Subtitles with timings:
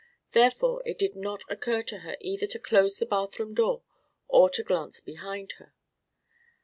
[0.31, 3.83] Therefore, it did not occur to her either to close the bathroom door
[4.27, 5.75] or to glance behind her.